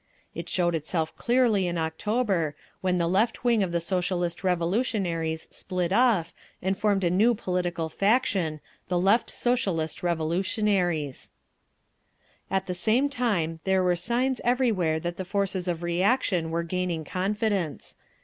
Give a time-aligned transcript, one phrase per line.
[0.33, 5.93] It showed itself clearly in October, when the left wing of the Socialist Revolutionaries split
[5.93, 11.17] off, and formed a new political faction, the Left Socialist Revolutionaries.
[11.21, 12.57] See Notes and Explanations.
[12.57, 17.05] At the same time there were signs everywhere that the forces of reaction were gaining
[17.05, 17.95] confidence.